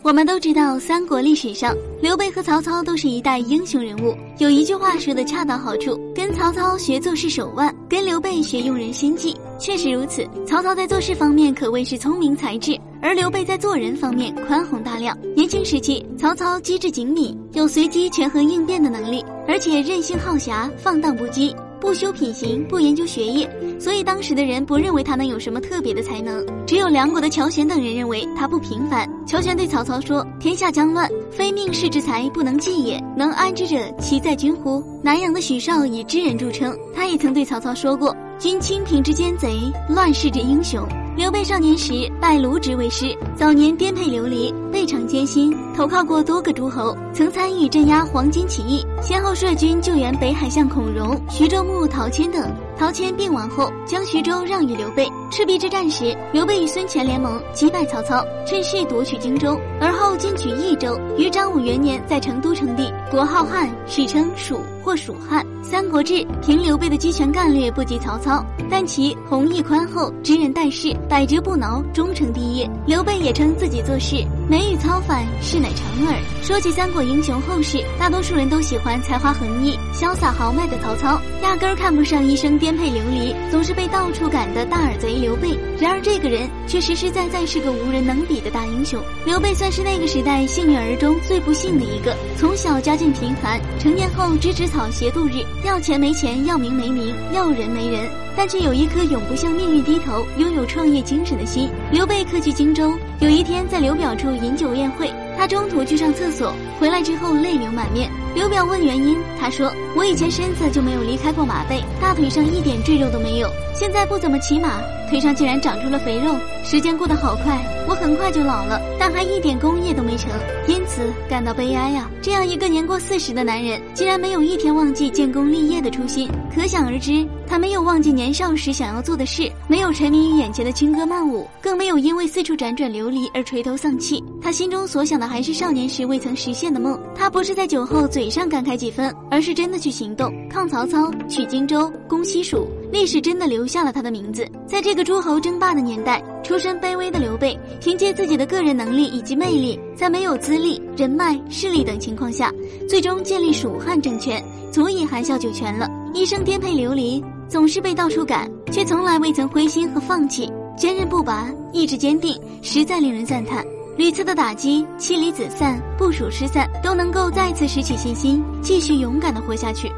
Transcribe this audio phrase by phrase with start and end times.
[0.00, 4.16] 我们都知道，三国历史上，刘备和曹操都是一代英雄人物。
[4.38, 9.36] 有一句话说的恰到好处：跟曹操学做事手腕，跟刘备学用人心计。
[9.58, 15.18] 确实如此，曹操在做事方面可谓是聪明才智，而刘备在做人方面宽宏大量。
[15.34, 21.54] 年轻时期，曹操机智精明，有随机权衡应变的能力，而且任性好侠，放荡不羁。
[21.80, 26.44] 不修品行，不研究学业，所以当时的人不认为他能有什么特别的才能。
[26.66, 29.08] 只有梁国的乔玄等人认为他不平凡。
[29.26, 33.02] 乔玄对曹操说：“天下将乱，非命世之才不能济也。
[33.16, 39.58] 能安之者，其在君乎？”南阳的许绍以知人著称，他也曾对曹操说过：“君清平之奸贼，
[39.88, 40.86] 乱世之英雄。”
[41.18, 52.48] 刘备少年时拜卢植为师，早年颠沛流离，备尝艰辛，投靠过多个诸侯，曾参与镇压黄巾起义，先后率军救援北海相孔融、徐州牧陶谦等。
[52.78, 55.10] 陶谦病亡后，将徐州让与刘备。
[55.28, 60.98] 赤壁之战时，刘备与孙权联盟击败曹操，趁势夺取荆州，而后进取益州。
[61.16, 65.44] 于章武元年在成都称帝，国号汉，史称蜀或蜀汉。
[65.70, 72.70] 《三国志》凭刘备的机权干略不及曹操，但其弘毅宽厚，知人待事，百折不挠，终成帝业。
[72.86, 76.16] 刘备也称自己做事美与操反，事乃成耳。
[76.42, 85.58] 说起三国英雄后世，大多数人都喜欢才华横溢、潇洒豪迈的曹操，压根儿看不上一生颠沛流离、总是被到处赶的大耳贼刘备。
[85.78, 88.98] 然而这个人却实实在在是个无人能比的大英雄。
[89.26, 95.44] 刘备虽算是那个时代幸运儿中最不幸的一个，从小家境贫寒，成年后只指草鞋度日。
[95.62, 101.68] 要钱没钱，要名没名，要人没人，但却有一颗永不向命运低头、拥有创业精神的心。
[101.92, 108.10] 刘备客居荆州，有一天在刘表处饮酒宴会，他中途去上厕所，回来之后泪流满面。
[108.34, 116.34] 刘表问原因，他说：“我以前身子就没有离开过马背，大腿上一点赘肉都没有，现在不怎么骑马，腿上竟然长出了肥肉。
[116.64, 117.56] 时间过得好快，
[117.88, 120.28] 我很快就老了，但还一点功业都没成，
[120.66, 122.10] 因此感到悲哀啊！
[122.20, 134.20] 这样一个年过四十的男人，竟然没有一天忘记建功立业的初心，可想而知，他没有忘记年少时想要做的事，没有沉迷于眼前的轻歌曼舞，更没有因为四处辗转流离而垂头丧气。
[134.42, 137.00] 他心中所想的还是少年时未曾实现的梦。
[137.14, 138.28] 他不是在酒后嘴。
[138.28, 142.68] 上感慨几分，而是真的去行动，抗曹操，取荆州，攻西蜀。
[142.90, 144.46] 历史真的留下了他的名字。
[144.66, 152.52] 在这个诸侯争霸的年代，出身卑微的刘备，凭借自己的个人能力以及魅力，在没有资历、人脉、势力等情况下，
[152.88, 155.88] 最终建立蜀汉政权，足以含笑九泉了。
[156.14, 163.64] 一生颠沛流离，总是被到处赶，却从来未曾灰心和放弃，坚韧不拔，意志坚定，实在令人赞叹。
[163.96, 169.90] 屡次的打击，妻离子散，部署失散，都能够再次拾起信心，继续勇敢的活下去。